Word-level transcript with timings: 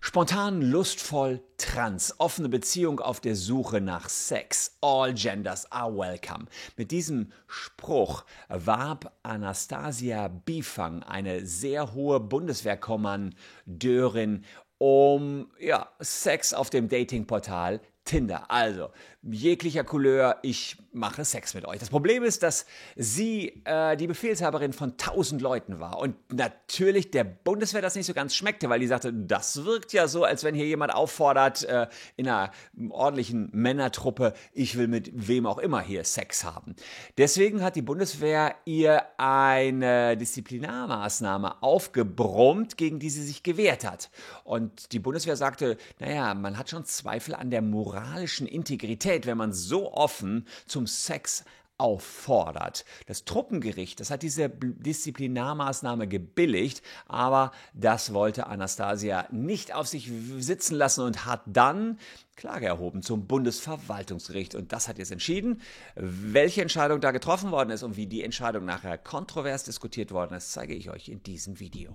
Spontan, 0.00 0.62
lustvoll, 0.62 1.40
trans, 1.56 2.14
offene 2.18 2.48
Beziehung 2.48 3.00
auf 3.00 3.18
der 3.20 3.34
Suche 3.34 3.80
nach 3.80 4.08
Sex. 4.08 4.76
All 4.80 5.12
genders 5.14 5.70
are 5.72 5.92
welcome. 5.96 6.46
Mit 6.76 6.90
diesem 6.90 7.32
Spruch 7.48 8.24
warb 8.48 9.12
Anastasia 9.22 10.28
Bifang, 10.28 11.02
eine 11.02 11.46
sehr 11.46 11.94
hohe 11.94 12.20
Bundeswehrkommandeurin, 12.20 14.44
um 14.78 15.50
ja, 15.58 15.88
Sex 16.00 16.52
auf 16.52 16.68
dem 16.70 16.88
Datingportal 16.88 17.80
Tinder. 18.06 18.50
Also, 18.50 18.88
jeglicher 19.22 19.84
Couleur, 19.84 20.38
ich 20.42 20.76
mache 20.92 21.24
Sex 21.24 21.54
mit 21.54 21.66
euch. 21.66 21.78
Das 21.78 21.90
Problem 21.90 22.22
ist, 22.22 22.42
dass 22.42 22.64
sie 22.94 23.62
äh, 23.64 23.96
die 23.96 24.06
Befehlshaberin 24.06 24.72
von 24.72 24.96
tausend 24.96 25.42
Leuten 25.42 25.78
war 25.80 25.98
und 25.98 26.16
natürlich 26.32 27.10
der 27.10 27.24
Bundeswehr 27.24 27.82
das 27.82 27.96
nicht 27.96 28.06
so 28.06 28.14
ganz 28.14 28.34
schmeckte, 28.34 28.70
weil 28.70 28.80
die 28.80 28.86
sagte, 28.86 29.12
das 29.12 29.64
wirkt 29.64 29.92
ja 29.92 30.08
so, 30.08 30.24
als 30.24 30.44
wenn 30.44 30.54
hier 30.54 30.66
jemand 30.66 30.94
auffordert 30.94 31.64
äh, 31.64 31.88
in 32.16 32.28
einer 32.28 32.50
ordentlichen 32.88 33.50
Männertruppe, 33.52 34.32
ich 34.52 34.78
will 34.78 34.88
mit 34.88 35.10
wem 35.12 35.46
auch 35.46 35.58
immer 35.58 35.80
hier 35.80 36.04
Sex 36.04 36.44
haben. 36.44 36.74
Deswegen 37.18 37.62
hat 37.62 37.76
die 37.76 37.82
Bundeswehr 37.82 38.54
ihr 38.64 39.02
eine 39.18 40.16
Disziplinarmaßnahme 40.16 41.62
aufgebrummt, 41.62 42.76
gegen 42.76 43.00
die 43.00 43.10
sie 43.10 43.24
sich 43.24 43.42
gewehrt 43.42 43.84
hat. 43.84 44.10
Und 44.44 44.92
die 44.92 44.98
Bundeswehr 44.98 45.36
sagte, 45.36 45.76
naja, 45.98 46.34
man 46.34 46.56
hat 46.56 46.70
schon 46.70 46.84
Zweifel 46.84 47.34
an 47.34 47.50
der 47.50 47.62
moralischen 47.96 48.46
Integrität 48.46 49.26
wenn 49.26 49.38
man 49.38 49.52
so 49.52 49.92
offen 49.92 50.46
zum 50.66 50.86
Sex 50.86 51.44
auffordert. 51.78 52.84
Das 53.06 53.24
Truppengericht, 53.24 54.00
das 54.00 54.10
hat 54.10 54.22
diese 54.22 54.48
Disziplinarmaßnahme 54.48 56.08
gebilligt, 56.08 56.82
aber 57.06 57.52
das 57.74 58.14
wollte 58.14 58.46
Anastasia 58.46 59.28
nicht 59.30 59.74
auf 59.74 59.86
sich 59.86 60.10
sitzen 60.38 60.74
lassen 60.74 61.02
und 61.02 61.26
hat 61.26 61.42
dann 61.46 61.98
Klage 62.34 62.66
erhoben 62.66 63.02
zum 63.02 63.26
Bundesverwaltungsgericht. 63.26 64.54
Und 64.54 64.72
das 64.72 64.88
hat 64.88 64.98
jetzt 64.98 65.12
entschieden. 65.12 65.60
Welche 65.96 66.62
Entscheidung 66.62 67.00
da 67.00 67.10
getroffen 67.10 67.50
worden 67.50 67.70
ist 67.70 67.82
und 67.82 67.96
wie 67.96 68.06
die 68.06 68.22
Entscheidung 68.22 68.64
nachher 68.64 68.96
kontrovers 68.96 69.64
diskutiert 69.64 70.12
worden 70.12 70.34
ist, 70.34 70.52
zeige 70.52 70.74
ich 70.74 70.90
euch 70.90 71.08
in 71.08 71.22
diesem 71.22 71.60
Video. 71.60 71.94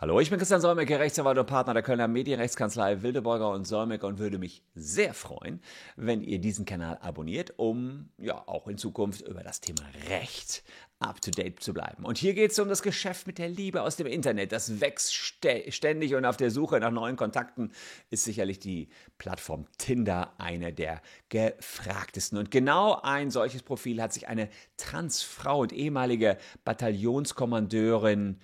Hallo, 0.00 0.20
ich 0.20 0.30
bin 0.30 0.38
Christian 0.38 0.60
Solmecke, 0.60 1.00
Rechtsanwalt 1.00 1.38
und 1.38 1.46
Partner 1.46 1.74
der 1.74 1.82
Kölner 1.82 2.06
Medienrechtskanzlei 2.06 3.02
Wildeborger 3.02 3.50
und 3.50 3.66
Solmecke 3.66 4.06
und 4.06 4.20
würde 4.20 4.38
mich 4.38 4.62
sehr 4.76 5.12
freuen, 5.12 5.60
wenn 5.96 6.22
ihr 6.22 6.38
diesen 6.38 6.64
Kanal 6.64 6.98
abonniert, 7.00 7.54
um 7.56 8.08
ja 8.16 8.46
auch 8.46 8.68
in 8.68 8.78
Zukunft 8.78 9.22
über 9.22 9.42
das 9.42 9.60
Thema 9.60 9.82
Recht 10.08 10.62
up 11.00 11.20
to 11.20 11.30
date 11.30 11.60
zu 11.60 11.72
bleiben. 11.74 12.04
Und 12.04 12.18
hier 12.18 12.34
geht 12.34 12.52
es 12.52 12.58
um 12.58 12.68
das 12.68 12.82
Geschäft 12.82 13.26
mit 13.26 13.38
der 13.38 13.48
Liebe 13.48 13.82
aus 13.82 13.96
dem 13.96 14.06
Internet. 14.06 14.52
Das 14.52 14.80
wächst 14.80 15.14
ständig 15.14 16.14
und 16.14 16.24
auf 16.24 16.36
der 16.36 16.50
Suche 16.50 16.78
nach 16.80 16.90
neuen 16.90 17.16
Kontakten 17.16 17.72
ist 18.10 18.24
sicherlich 18.24 18.58
die 18.58 18.88
Plattform 19.16 19.66
Tinder 19.78 20.32
eine 20.38 20.72
der 20.72 21.00
gefragtesten. 21.28 22.38
Und 22.38 22.50
genau 22.50 23.00
ein 23.02 23.30
solches 23.30 23.62
Profil 23.62 24.02
hat 24.02 24.12
sich 24.12 24.28
eine 24.28 24.48
Transfrau 24.76 25.60
und 25.60 25.72
ehemalige 25.72 26.38
Bataillonskommandeurin 26.64 28.38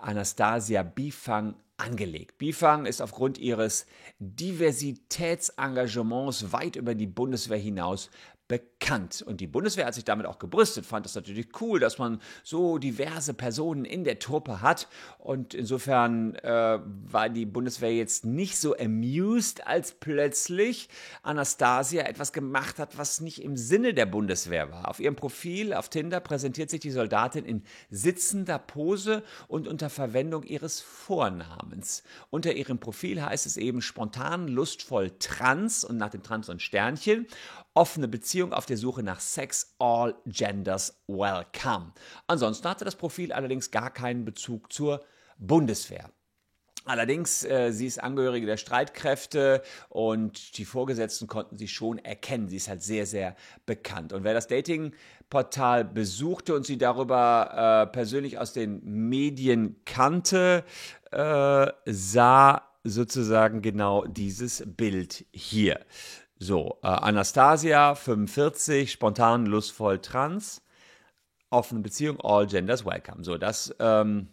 Anastasia 0.00 0.82
Bifang 0.82 1.54
angelegt. 1.76 2.38
Bifang 2.38 2.86
ist 2.86 3.00
aufgrund 3.00 3.38
ihres 3.38 3.86
Diversitätsengagements 4.18 6.52
weit 6.52 6.74
über 6.76 6.94
die 6.94 7.06
Bundeswehr 7.06 7.58
hinaus 7.58 8.10
bekannt. 8.48 9.22
Und 9.22 9.42
die 9.42 9.46
Bundeswehr 9.46 9.84
hat 9.84 9.94
sich 9.94 10.04
damit 10.04 10.24
auch 10.24 10.38
gebrüstet, 10.38 10.86
fand 10.86 11.04
es 11.04 11.14
natürlich 11.14 11.48
cool, 11.60 11.78
dass 11.78 11.98
man 11.98 12.20
so 12.42 12.78
diverse 12.78 13.34
Personen 13.34 13.84
in 13.84 14.04
der 14.04 14.18
Truppe 14.18 14.62
hat. 14.62 14.88
Und 15.18 15.52
insofern 15.52 16.34
äh, 16.36 16.78
war 16.82 17.28
die 17.28 17.44
Bundeswehr 17.44 17.94
jetzt 17.94 18.24
nicht 18.24 18.58
so 18.58 18.74
amused, 18.76 19.66
als 19.66 19.92
plötzlich 19.92 20.88
Anastasia 21.22 22.04
etwas 22.04 22.32
gemacht 22.32 22.78
hat, 22.78 22.96
was 22.96 23.20
nicht 23.20 23.42
im 23.42 23.56
Sinne 23.56 23.92
der 23.92 24.06
Bundeswehr 24.06 24.72
war. 24.72 24.88
Auf 24.88 24.98
ihrem 24.98 25.16
Profil 25.16 25.74
auf 25.74 25.90
Tinder 25.90 26.20
präsentiert 26.20 26.70
sich 26.70 26.80
die 26.80 26.90
Soldatin 26.90 27.44
in 27.44 27.62
sitzender 27.90 28.58
Pose 28.58 29.22
und 29.46 29.68
unter 29.68 29.90
Verwendung 29.90 30.42
ihres 30.44 30.80
Vornamens. 30.80 32.02
Unter 32.30 32.54
ihrem 32.54 32.78
Profil 32.78 33.22
heißt 33.22 33.44
es 33.44 33.58
eben 33.58 33.82
spontan, 33.82 34.48
lustvoll, 34.48 35.10
trans 35.18 35.84
und 35.84 35.98
nach 35.98 36.10
dem 36.10 36.22
Trans 36.22 36.48
und 36.48 36.62
Sternchen 36.62 37.26
offene 37.78 38.08
Beziehung 38.08 38.52
auf 38.52 38.66
der 38.66 38.76
Suche 38.76 39.04
nach 39.04 39.20
Sex, 39.20 39.76
all 39.78 40.16
genders 40.26 41.00
welcome. 41.06 41.92
Ansonsten 42.26 42.68
hatte 42.68 42.84
das 42.84 42.96
Profil 42.96 43.32
allerdings 43.32 43.70
gar 43.70 43.90
keinen 43.90 44.24
Bezug 44.24 44.72
zur 44.72 45.04
Bundeswehr. 45.38 46.10
Allerdings, 46.86 47.44
äh, 47.44 47.70
sie 47.70 47.86
ist 47.86 48.02
Angehörige 48.02 48.46
der 48.46 48.56
Streitkräfte 48.56 49.62
und 49.90 50.58
die 50.58 50.64
Vorgesetzten 50.64 51.28
konnten 51.28 51.56
sie 51.56 51.68
schon 51.68 51.98
erkennen. 51.98 52.48
Sie 52.48 52.56
ist 52.56 52.68
halt 52.68 52.82
sehr, 52.82 53.06
sehr 53.06 53.36
bekannt. 53.64 54.12
Und 54.12 54.24
wer 54.24 54.34
das 54.34 54.48
Datingportal 54.48 55.84
besuchte 55.84 56.56
und 56.56 56.66
sie 56.66 56.78
darüber 56.78 57.86
äh, 57.86 57.92
persönlich 57.92 58.38
aus 58.38 58.54
den 58.54 58.80
Medien 58.82 59.76
kannte, 59.84 60.64
äh, 61.12 61.66
sah 61.84 62.62
sozusagen 62.82 63.62
genau 63.62 64.04
dieses 64.06 64.64
Bild 64.66 65.26
hier. 65.30 65.78
So, 66.38 66.78
äh, 66.82 66.86
Anastasia, 66.86 67.94
45, 67.94 68.92
spontan, 68.92 69.46
lustvoll, 69.46 69.98
trans, 69.98 70.62
offene 71.50 71.80
Beziehung, 71.80 72.20
all 72.20 72.46
genders 72.46 72.84
welcome. 72.84 73.24
So, 73.24 73.38
das, 73.38 73.74
ähm, 73.80 74.28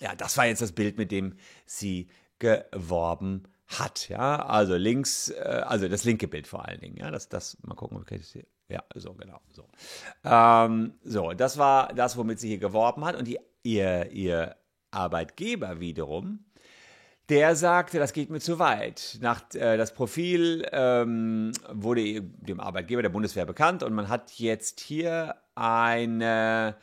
ja, 0.00 0.14
das 0.14 0.36
war 0.36 0.46
jetzt 0.46 0.62
das 0.62 0.72
Bild, 0.72 0.98
mit 0.98 1.12
dem 1.12 1.36
sie 1.64 2.08
geworben 2.38 3.44
hat. 3.66 4.08
Ja, 4.08 4.44
also 4.46 4.76
links, 4.76 5.30
äh, 5.30 5.62
also 5.66 5.88
das 5.88 6.04
linke 6.04 6.28
Bild 6.28 6.46
vor 6.46 6.66
allen 6.66 6.80
Dingen. 6.80 6.96
Ja, 6.96 7.10
das, 7.10 7.28
das, 7.28 7.56
mal 7.62 7.74
gucken, 7.74 7.98
okay, 7.98 8.18
das 8.18 8.32
hier, 8.32 8.46
ja, 8.68 8.82
so, 8.94 9.14
genau, 9.14 9.40
so. 9.52 9.68
Ähm, 10.24 10.94
so, 11.04 11.32
das 11.32 11.56
war 11.56 11.94
das, 11.94 12.16
womit 12.16 12.40
sie 12.40 12.48
hier 12.48 12.58
geworben 12.58 13.04
hat. 13.04 13.14
Und 13.14 13.26
die, 13.28 13.38
ihr, 13.62 14.10
ihr 14.10 14.56
Arbeitgeber 14.90 15.78
wiederum, 15.78 16.45
der 17.28 17.56
sagte, 17.56 17.98
das 17.98 18.12
geht 18.12 18.30
mir 18.30 18.40
zu 18.40 18.58
weit. 18.58 19.18
Nach, 19.20 19.42
äh, 19.54 19.76
das 19.76 19.92
Profil 19.92 20.66
ähm, 20.70 21.52
wurde 21.72 22.22
dem 22.22 22.60
Arbeitgeber 22.60 23.02
der 23.02 23.08
Bundeswehr 23.08 23.46
bekannt 23.46 23.82
und 23.82 23.92
man 23.94 24.08
hat 24.08 24.32
jetzt 24.32 24.80
hier 24.80 25.34
eine, 25.56 26.76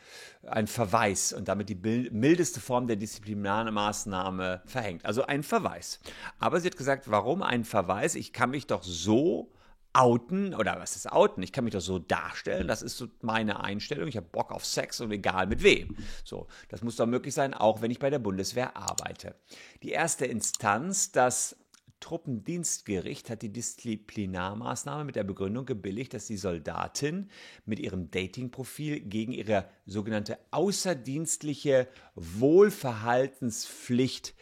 einen 0.45 0.67
Verweis 0.67 1.31
und 1.31 1.47
damit 1.47 1.69
die 1.69 2.09
mildeste 2.11 2.59
Form 2.59 2.87
der 2.87 2.97
Disziplinarmaßnahme 2.97 4.63
verhängt. 4.65 5.05
Also 5.05 5.25
ein 5.25 5.43
Verweis. 5.43 5.99
Aber 6.39 6.59
sie 6.59 6.67
hat 6.67 6.77
gesagt, 6.77 7.09
warum 7.09 7.41
ein 7.41 7.63
Verweis? 7.63 8.15
Ich 8.15 8.33
kann 8.33 8.49
mich 8.49 8.67
doch 8.67 8.83
so 8.83 9.53
outen, 9.93 10.55
oder 10.55 10.79
was 10.79 10.95
ist 10.95 11.11
outen? 11.11 11.43
Ich 11.43 11.51
kann 11.51 11.63
mich 11.63 11.73
doch 11.73 11.81
so 11.81 11.99
darstellen, 11.99 12.67
das 12.67 12.81
ist 12.81 12.97
so 12.97 13.07
meine 13.21 13.63
Einstellung, 13.63 14.07
ich 14.07 14.17
habe 14.17 14.27
Bock 14.31 14.51
auf 14.51 14.65
Sex 14.65 15.01
und 15.01 15.11
egal 15.11 15.47
mit 15.47 15.63
wem. 15.63 15.95
So, 16.23 16.47
das 16.69 16.81
muss 16.81 16.95
doch 16.95 17.05
möglich 17.05 17.33
sein, 17.33 17.53
auch 17.53 17.81
wenn 17.81 17.91
ich 17.91 17.99
bei 17.99 18.09
der 18.09 18.19
Bundeswehr 18.19 18.75
arbeite. 18.75 19.35
Die 19.83 19.91
erste 19.91 20.25
Instanz, 20.25 21.11
das 21.11 21.55
Truppendienstgericht 22.03 23.29
hat 23.29 23.41
die 23.43 23.53
Disziplinarmaßnahme 23.53 25.05
mit 25.05 25.15
der 25.15 25.23
Begründung 25.23 25.65
gebilligt, 25.65 26.13
dass 26.13 26.25
die 26.25 26.35
Soldatin 26.35 27.29
mit 27.65 27.79
ihrem 27.79 28.11
Datingprofil 28.11 28.99
gegen 28.99 29.31
ihre 29.31 29.69
sogenannte 29.85 30.37
außerdienstliche 30.51 31.87
Wohlverhaltenspflicht 32.15 34.33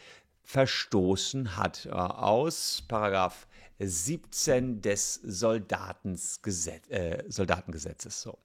verstoßen 0.42 1.56
hat. 1.56 1.86
Äh, 1.86 1.90
aus 1.90 2.82
Paragraph 2.88 3.46
17 3.82 4.80
des 4.80 5.14
Soldatengesetz, 5.14 6.88
äh, 6.90 7.24
Soldatengesetzes. 7.28 8.22
So. 8.22 8.38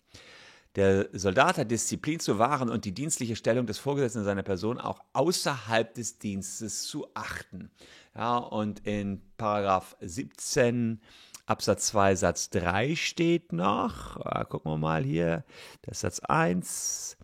Der 0.76 1.10
Soldat 1.12 1.58
hat 1.58 1.72
Disziplin 1.72 2.20
zu 2.20 2.38
wahren 2.38 2.70
und 2.70 2.86
die 2.86 2.92
dienstliche 2.92 3.36
Stellung 3.36 3.66
des 3.66 3.80
Vorgesetzten 3.80 4.24
seiner 4.24 4.44
Person 4.44 4.80
auch 4.80 5.00
außerhalb 5.14 5.94
des 5.96 6.20
Dienstes 6.20 6.84
zu 6.84 7.08
achten. 7.16 7.72
Ja, 8.16 8.38
und 8.38 8.86
in 8.86 9.22
Paragraph 9.38 9.96
17 10.02 11.02
Absatz 11.48 11.88
2 11.88 12.16
Satz 12.16 12.50
3 12.50 12.96
steht 12.96 13.54
noch, 13.54 14.18
äh, 14.26 14.46
gucken 14.46 14.72
wir 14.72 14.78
mal 14.78 15.04
hier, 15.04 15.46
das 15.82 16.02
Satz 16.02 16.20
1, 16.20 17.18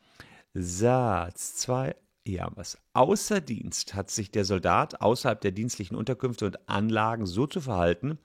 Satz 0.54 1.56
2, 1.58 1.96
ja, 2.26 2.50
was 2.56 2.78
außer 2.94 3.42
Dienst 3.42 3.94
hat 3.94 4.10
sich 4.10 4.32
der 4.32 4.46
Soldat 4.46 5.02
außerhalb 5.02 5.42
der 5.42 5.52
dienstlichen 5.52 5.98
Unterkünfte 5.98 6.46
und 6.46 6.70
Anlagen 6.70 7.26
so 7.26 7.48
zu 7.48 7.60
verhalten, 7.60 8.18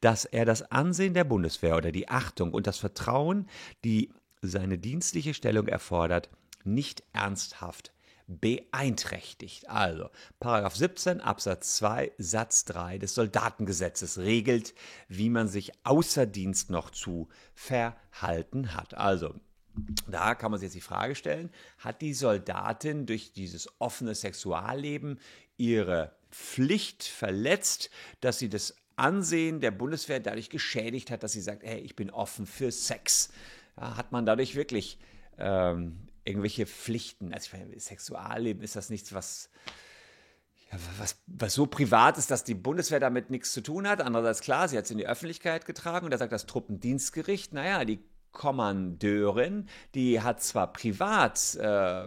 dass 0.00 0.24
er 0.24 0.44
das 0.44 0.70
Ansehen 0.70 1.14
der 1.14 1.24
Bundeswehr 1.24 1.76
oder 1.76 1.92
die 1.92 2.08
Achtung 2.08 2.52
und 2.52 2.66
das 2.66 2.78
Vertrauen, 2.78 3.48
die 3.84 4.12
seine 4.42 4.78
dienstliche 4.78 5.32
Stellung 5.32 5.68
erfordert, 5.68 6.28
nicht 6.64 7.02
ernsthaft 7.12 7.92
beeinträchtigt. 8.26 9.70
Also, 9.70 10.10
Paragraph 10.40 10.74
17 10.74 11.20
Absatz 11.20 11.76
2 11.76 12.12
Satz 12.18 12.64
3 12.64 12.98
des 12.98 13.14
Soldatengesetzes 13.14 14.18
regelt, 14.18 14.74
wie 15.08 15.30
man 15.30 15.48
sich 15.48 15.72
außer 15.84 16.26
Dienst 16.26 16.70
noch 16.70 16.90
zu 16.90 17.28
verhalten 17.54 18.74
hat. 18.74 18.94
Also, 18.94 19.34
Da 20.08 20.34
kann 20.34 20.50
man 20.50 20.60
sich 20.60 20.68
jetzt 20.68 20.74
die 20.74 20.80
Frage 20.80 21.14
stellen, 21.14 21.50
hat 21.78 22.00
die 22.00 22.14
Soldatin 22.14 23.06
durch 23.06 23.32
dieses 23.32 23.68
offene 23.78 24.14
Sexualleben 24.14 25.18
ihre 25.56 26.12
Pflicht 26.30 27.04
verletzt, 27.04 27.90
dass 28.20 28.38
sie 28.38 28.48
das 28.48 28.76
Ansehen 28.96 29.60
der 29.60 29.70
Bundeswehr 29.70 30.20
dadurch 30.20 30.48
geschädigt 30.48 31.10
hat, 31.10 31.22
dass 31.22 31.32
sie 31.32 31.40
sagt, 31.40 31.62
hey, 31.62 31.80
ich 31.80 31.96
bin 31.96 32.10
offen 32.10 32.46
für 32.46 32.72
Sex. 32.72 33.30
Ja, 33.76 33.96
hat 33.96 34.12
man 34.12 34.24
dadurch 34.24 34.54
wirklich 34.54 34.98
ähm, 35.38 36.08
irgendwelche 36.24 36.66
Pflichten? 36.66 37.34
Also 37.34 37.46
ich 37.52 37.60
meine, 37.60 37.78
Sexualleben 37.78 38.62
ist 38.62 38.74
das 38.74 38.88
nichts, 38.88 39.12
was, 39.12 39.50
ja, 40.72 40.78
was, 40.98 41.16
was 41.26 41.52
so 41.52 41.66
privat 41.66 42.16
ist, 42.16 42.30
dass 42.30 42.42
die 42.42 42.54
Bundeswehr 42.54 43.00
damit 43.00 43.28
nichts 43.28 43.52
zu 43.52 43.60
tun 43.60 43.86
hat. 43.86 44.00
Andererseits 44.00 44.40
klar, 44.40 44.66
sie 44.68 44.78
hat 44.78 44.86
es 44.86 44.90
in 44.90 44.98
die 44.98 45.06
Öffentlichkeit 45.06 45.66
getragen 45.66 46.06
und 46.06 46.10
da 46.10 46.18
sagt 46.18 46.32
das 46.32 46.46
Truppendienstgericht, 46.46 47.52
naja, 47.52 47.84
die 47.84 48.02
Kommandeurin, 48.36 49.66
die 49.94 50.20
hat 50.20 50.42
zwar 50.42 50.70
privat 50.70 51.54
äh, 51.54 52.06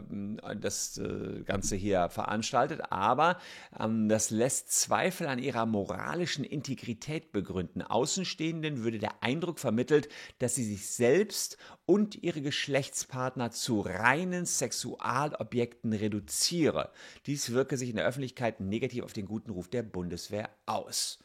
das 0.61 0.99
äh, 0.99 1.41
Ganze 1.43 1.75
hier 1.75 2.07
veranstaltet, 2.09 2.91
aber 2.91 3.39
ähm, 3.79 4.07
das 4.09 4.29
lässt 4.29 4.71
Zweifel 4.71 5.25
an 5.25 5.39
ihrer 5.39 5.65
moralischen 5.65 6.43
Integrität 6.43 7.31
begründen. 7.31 7.81
Außenstehenden 7.81 8.83
würde 8.83 8.99
der 8.99 9.23
Eindruck 9.23 9.57
vermittelt, 9.57 10.07
dass 10.37 10.53
sie 10.53 10.65
sich 10.65 10.87
selbst 10.87 11.57
und 11.87 12.21
ihre 12.21 12.41
Geschlechtspartner 12.41 13.49
zu 13.49 13.79
reinen 13.79 14.45
Sexualobjekten 14.45 15.93
reduziere. 15.93 16.91
Dies 17.25 17.53
wirke 17.53 17.75
sich 17.75 17.89
in 17.89 17.95
der 17.95 18.05
Öffentlichkeit 18.05 18.59
negativ 18.59 19.03
auf 19.03 19.13
den 19.13 19.25
guten 19.25 19.49
Ruf 19.49 19.67
der 19.67 19.81
Bundeswehr 19.81 20.51
aus. 20.67 21.17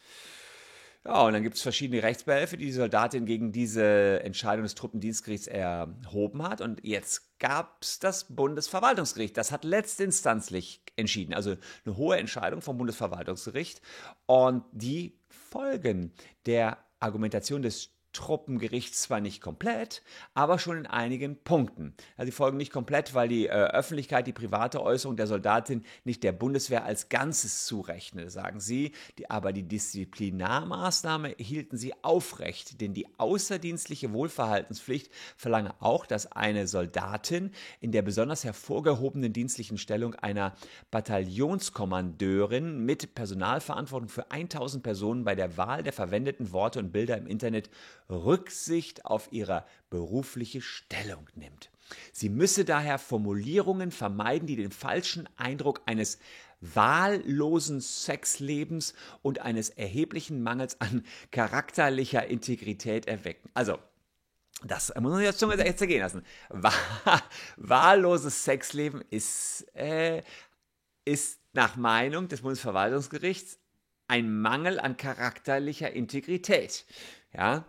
Ja, 1.07 1.27
und 1.27 1.35
dann 1.35 1.43
gibt 1.43 1.57
es 1.57 1.63
verschiedene 1.63 2.03
Rechtsbehelfe, 2.03 2.57
die 2.57 2.65
die 2.65 2.73
Soldatin 2.73 3.27
gegen 3.27 3.53
diese 3.53 4.23
Entscheidung 4.23 4.63
des 4.63 4.75
Truppendienstgerichts 4.75 5.47
erhoben 5.47 6.43
hat. 6.43 6.63
Und 6.63 6.83
jetzt 6.83 7.39
gab 7.39 7.83
es 7.83 7.99
das 7.99 8.35
Bundesverwaltungsgericht. 8.35 9.37
Das 9.37 9.53
hat 9.53 9.65
letztinstanzlich 9.65 10.83
entschieden. 10.97 11.35
Also 11.35 11.57
eine 11.85 11.97
hohe 11.99 12.17
Entscheidung 12.17 12.63
vom 12.63 12.79
Bundesverwaltungsgericht. 12.79 13.83
Und 14.25 14.65
die 14.73 15.19
Folgen 15.29 16.15
der 16.47 16.79
Argumentation 17.01 17.61
des 17.61 17.94
Truppengericht 18.15 18.97
zwar 18.97 19.21
nicht 19.21 19.43
komplett, 19.43 20.03
aber 20.33 20.59
schon 20.59 20.79
in 20.79 20.87
einigen 20.87 21.37
Punkten. 21.37 21.95
Also 22.17 22.33
folgen 22.33 22.57
nicht 22.57 22.73
komplett, 22.73 23.13
weil 23.15 23.29
die 23.29 23.47
äh, 23.47 23.51
Öffentlichkeit 23.51 24.27
die 24.27 24.33
private 24.33 24.83
Äußerung 24.83 25.17
der 25.17 25.27
Soldatin 25.27 25.85
nicht 26.05 26.23
der 26.23 26.33
Bundeswehr 26.33 26.85
als 26.85 27.11
Ganzes 27.11 27.67
zurechne, 27.67 28.31
sagen 28.31 28.61
sie, 28.61 28.93
die, 29.19 29.29
aber 29.29 29.53
die 29.53 29.65
Disziplinarmaßnahme 29.65 31.35
hielten 31.37 31.77
sie 31.77 31.93
aufrecht, 32.03 32.81
denn 32.81 32.95
die 32.95 33.07
außerdienstliche 33.19 34.13
Wohlverhaltenspflicht 34.13 35.11
verlange 35.37 35.75
auch, 35.81 36.07
dass 36.07 36.33
eine 36.33 36.67
Soldatin 36.67 37.51
in 37.81 37.93
der 37.93 38.03
besonders 38.03 38.45
hervorgehobenen 38.45 39.33
dienstlichen 39.33 39.77
Stellung 39.77 40.15
einer 40.15 40.55
Bataillonskommandeurin 40.91 42.85
mit 42.85 43.15
Personalverantwortung 43.15 44.09
für 44.09 44.31
1000 44.31 44.83
Personen 44.83 45.25
bei 45.25 45.35
der 45.35 45.57
Wahl 45.57 45.83
der 45.83 45.93
verwendeten 45.93 46.53
Worte 46.53 46.79
und 46.79 46.93
Bilder 46.93 47.19
im 47.19 47.27
Internet 47.27 47.71
Rücksicht 48.09 49.05
auf 49.05 49.29
ihre 49.33 49.65
berufliche 49.91 50.61
Stellung 50.61 51.29
nimmt. 51.35 51.71
Sie 52.13 52.29
müsse 52.29 52.65
daher 52.65 52.99
Formulierungen 52.99 53.91
vermeiden, 53.91 54.47
die 54.47 54.57
den 54.57 54.73
falschen 54.73 55.29
Eindruck 55.37 55.83
eines 55.87 56.19
wahllosen 56.61 57.81
Sexlebens 57.81 58.95
und 59.23 59.41
eines 59.41 59.71
erheblichen 59.71 60.43
Mangels 60.43 60.81
an 60.81 61.05
charakterlicher 61.31 62.27
Integrität 62.27 63.07
erwecken. 63.07 63.51
Also, 63.53 63.79
das 64.63 64.93
muss 64.99 65.13
man 65.13 65.23
jetzt 65.23 65.41
schon 65.41 65.51
jetzt 65.51 65.81
ergehen 65.81 66.01
lassen. 66.01 66.23
wahlloses 67.57 68.45
Sexleben 68.45 69.03
ist, 69.11 69.67
äh, 69.75 70.23
ist 71.05 71.41
nach 71.53 71.77
Meinung 71.77 72.29
des 72.29 72.41
Bundesverwaltungsgerichts 72.41 73.59
ein 74.09 74.41
Mangel 74.41 74.81
an 74.81 74.97
charakterlicher 74.97 75.91
Integrität. 75.91 76.87
Ja, 77.37 77.65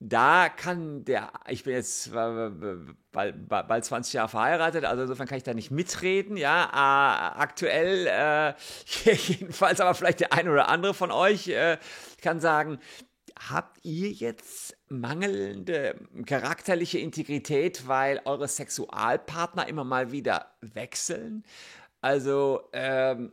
da 0.00 0.48
kann 0.48 1.04
der, 1.04 1.32
ich 1.48 1.64
bin 1.64 1.72
jetzt 1.72 2.12
bald, 2.12 3.48
bald 3.48 3.84
20 3.84 4.12
Jahre 4.12 4.28
verheiratet, 4.28 4.84
also 4.84 5.02
insofern 5.02 5.26
kann 5.26 5.38
ich 5.38 5.44
da 5.44 5.54
nicht 5.54 5.72
mitreden, 5.72 6.36
ja. 6.36 6.66
Äh, 6.66 7.40
aktuell, 7.40 8.06
äh, 8.06 8.54
jedenfalls 9.12 9.80
aber 9.80 9.94
vielleicht 9.94 10.20
der 10.20 10.32
eine 10.32 10.52
oder 10.52 10.68
andere 10.68 10.94
von 10.94 11.10
euch 11.10 11.48
äh, 11.48 11.78
kann 12.22 12.38
sagen, 12.38 12.78
habt 13.50 13.84
ihr 13.84 14.10
jetzt 14.10 14.76
mangelnde 14.88 15.96
charakterliche 16.26 16.98
Integrität, 16.98 17.88
weil 17.88 18.20
eure 18.24 18.46
Sexualpartner 18.46 19.68
immer 19.68 19.84
mal 19.84 20.12
wieder 20.12 20.52
wechseln? 20.60 21.44
Also, 22.00 22.68
ähm, 22.72 23.32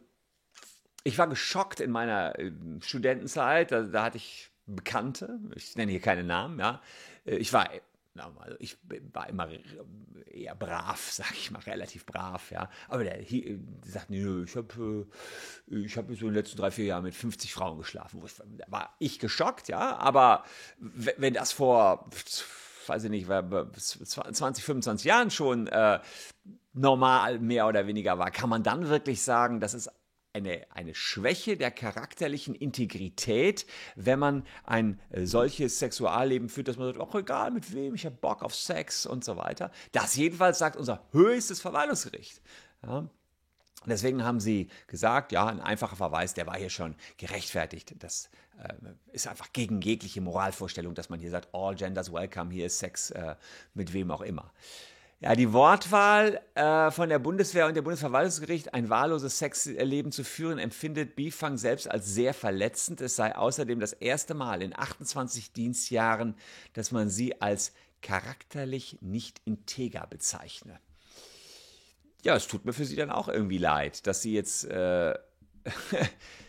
ich 1.04 1.20
war 1.20 1.28
geschockt 1.28 1.80
in 1.80 1.92
meiner 1.92 2.40
äh, 2.40 2.52
Studentenzeit, 2.82 3.72
da, 3.72 3.84
da 3.84 4.04
hatte 4.06 4.18
ich 4.18 4.52
Bekannte, 4.68 5.40
ich 5.56 5.76
nenne 5.76 5.92
hier 5.92 6.02
keine 6.02 6.24
Namen, 6.24 6.60
ja. 6.60 6.82
Äh, 7.26 7.36
ich 7.38 7.54
war 7.54 7.70
also 8.40 8.56
ich 8.60 8.78
war 9.12 9.28
immer 9.28 9.50
eher 10.32 10.56
brav, 10.56 11.00
sag 11.12 11.32
ich 11.34 11.52
mal, 11.52 11.60
relativ 11.60 12.06
brav, 12.06 12.52
ja. 12.52 12.70
Aber 12.88 13.04
der, 13.04 13.18
der 13.18 13.58
sagt, 13.84 14.10
nö, 14.10 14.46
ich 14.46 14.56
habe 14.56 15.08
äh, 15.70 15.76
ich 15.76 15.98
hab 15.98 16.08
so 16.08 16.12
in 16.12 16.18
den 16.20 16.34
letzten 16.34 16.58
drei, 16.58 16.72
vier 16.72 16.86
Jahren 16.86 17.04
mit 17.04 17.16
50 17.16 17.54
Frauen 17.54 17.78
geschlafen. 17.78 18.22
Da 18.58 18.66
war 18.70 18.96
ich 19.00 19.20
geschockt, 19.20 19.68
ja. 19.68 19.98
Aber 19.98 20.44
wenn 20.78 21.34
das 21.34 21.52
vor, 21.52 22.10
weiß 22.88 23.04
ich 23.06 23.10
nicht, 23.10 23.28
20, 23.28 24.64
25 24.64 25.06
Jahren 25.06 25.32
schon 25.32 25.68
äh, 25.68 26.00
normal 26.74 27.40
mehr 27.40 27.68
oder 27.68 27.88
weniger 27.88 28.20
war, 28.20 28.32
kann 28.32 28.50
man 28.50 28.64
dann 28.64 28.90
wirklich 28.90 29.22
sagen, 29.22 29.60
das 29.60 29.74
ist 29.74 29.92
eine, 30.36 30.66
eine 30.70 30.94
Schwäche 30.94 31.56
der 31.56 31.72
charakterlichen 31.72 32.56
Integrität, 32.56 33.66
wenn 33.96 34.20
man 34.20 34.46
ein 34.66 35.00
äh, 35.10 35.26
solches 35.26 35.80
Sexualleben 35.80 36.50
führt, 36.50 36.68
dass 36.68 36.78
man 36.78 36.88
sagt, 36.88 37.00
auch 37.00 37.16
egal 37.16 37.52
mit 37.52 37.74
wem, 37.74 37.96
ich 37.96 38.06
habe 38.06 38.16
Bock 38.16 38.44
auf 38.44 38.54
Sex 38.54 39.06
und 39.06 39.24
so 39.24 39.38
weiter. 39.38 39.72
Das 39.94 40.16
jedenfalls 40.16 40.60
sagt 40.60 40.76
unser 40.76 41.06
höchstes 41.12 41.62
Verwaltungsgericht. 41.62 42.42
Ja. 42.84 43.10
Deswegen 43.86 44.24
haben 44.24 44.40
sie 44.40 44.70
gesagt, 44.88 45.32
ja, 45.32 45.46
ein 45.46 45.62
einfacher 45.62 45.96
Verweis, 45.96 46.34
der 46.34 46.48
war 46.48 46.58
hier 46.58 46.72
schon 46.72 46.96
gerechtfertigt. 47.18 47.96
Das 48.00 48.30
äh, 48.62 48.74
ist 49.14 49.28
einfach 49.28 49.54
gegen 49.54 49.80
jegliche 49.80 50.22
Moralvorstellung, 50.22 50.96
dass 50.96 51.10
man 51.10 51.20
hier 51.20 51.30
sagt, 51.30 51.50
all 51.54 51.76
genders 51.76 52.12
welcome, 52.12 52.52
hier 52.52 52.66
ist 52.66 52.80
Sex 52.80 53.12
äh, 53.12 53.36
mit 53.74 53.94
wem 53.94 54.12
auch 54.12 54.22
immer. 54.22 54.52
Ja, 55.22 55.34
die 55.34 55.54
Wortwahl 55.54 56.42
äh, 56.56 56.92
von 56.92 57.08
der 57.08 57.20
Bundeswehr 57.20 57.68
und 57.68 57.76
dem 57.76 57.86
Bundesverwaltungsgericht, 57.86 58.74
ein 58.74 58.90
wahlloses 58.90 59.40
Sexleben 59.40 60.12
zu 60.12 60.26
führen, 60.26 60.60
empfindet 60.60 61.16
Bifang 61.16 61.58
selbst 61.58 61.90
als 61.90 62.08
sehr 62.08 62.34
verletzend. 62.34 63.00
Es 63.00 63.16
sei 63.16 63.36
außerdem 63.36 63.80
das 63.80 63.94
erste 63.94 64.34
Mal 64.34 64.62
in 64.62 64.78
28 64.78 65.54
Dienstjahren, 65.54 66.36
dass 66.74 66.92
man 66.92 67.10
sie 67.10 67.42
als 67.42 67.72
charakterlich 68.02 68.98
nicht 69.02 69.42
integer 69.46 70.06
bezeichne. 70.06 70.80
Ja, 72.24 72.36
es 72.36 72.48
tut 72.48 72.66
mir 72.66 72.74
für 72.74 72.86
sie 72.86 72.96
dann 72.96 73.10
auch 73.10 73.30
irgendwie 73.30 73.58
leid, 73.58 74.06
dass 74.08 74.22
sie 74.22 74.34
jetzt 74.34 74.66
äh, 74.66 75.14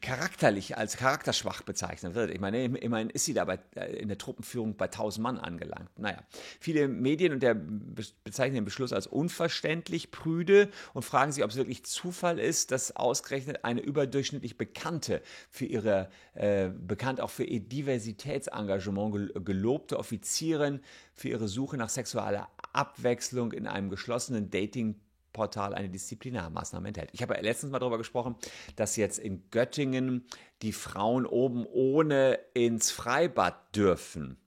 charakterlich 0.00 0.76
als 0.76 0.96
charakterschwach 0.96 1.62
bezeichnet 1.62 2.14
wird. 2.14 2.30
Ich 2.30 2.40
meine, 2.40 2.64
immerhin 2.64 3.10
ist 3.10 3.24
sie 3.24 3.34
da 3.34 3.44
bei, 3.44 3.58
äh, 3.74 3.96
in 3.96 4.08
der 4.08 4.18
Truppenführung 4.18 4.76
bei 4.76 4.86
1000 4.86 5.22
Mann 5.22 5.38
angelangt. 5.38 5.90
Naja, 5.98 6.22
viele 6.60 6.88
Medien 6.88 7.32
und 7.32 7.42
der 7.42 7.54
bezeichnen 7.54 8.54
den 8.54 8.64
Beschluss 8.64 8.92
als 8.92 9.06
unverständlich, 9.06 10.10
prüde 10.10 10.70
und 10.92 11.02
fragen 11.02 11.32
sich, 11.32 11.44
ob 11.44 11.50
es 11.50 11.56
wirklich 11.56 11.84
Zufall 11.84 12.38
ist, 12.38 12.70
dass 12.70 12.96
ausgerechnet 12.96 13.64
eine 13.64 13.80
überdurchschnittlich 13.80 14.56
bekannte, 14.56 15.22
für 15.50 15.66
ihre, 15.66 16.10
äh, 16.34 16.68
bekannt 16.68 17.20
auch 17.20 17.30
für 17.30 17.44
ihr 17.44 17.60
Diversitätsengagement 17.60 19.44
gelobte 19.44 19.98
Offizierin 19.98 20.80
für 21.14 21.28
ihre 21.28 21.48
Suche 21.48 21.76
nach 21.76 21.88
sexueller 21.88 22.48
Abwechslung 22.72 23.52
in 23.52 23.66
einem 23.66 23.88
geschlossenen 23.88 24.50
Dating 24.50 24.96
Portal 25.34 25.74
eine 25.74 25.90
Disziplinarmaßnahme 25.90 26.88
enthält. 26.88 27.10
Ich 27.12 27.20
habe 27.20 27.34
letztens 27.34 27.70
mal 27.70 27.78
darüber 27.78 27.98
gesprochen, 27.98 28.36
dass 28.76 28.96
jetzt 28.96 29.18
in 29.18 29.50
Göttingen 29.50 30.24
die 30.62 30.72
Frauen 30.72 31.26
oben 31.26 31.66
ohne 31.66 32.38
ins 32.54 32.90
Freibad 32.90 33.76
dürfen. 33.76 34.38